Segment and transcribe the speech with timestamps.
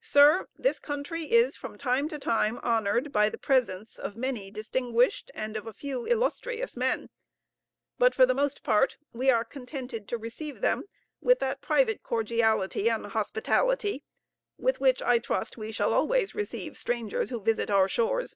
[0.00, 5.30] Sir, this country is from time to time honored by the presence of many distinguished,
[5.36, 7.10] and of a few illustrious men;
[7.96, 10.86] but for the most part we are contented to receive them
[11.20, 14.02] with that private cordiality and hospitality
[14.58, 18.34] with which, I trust, we shall always receive strangers who visit our shores.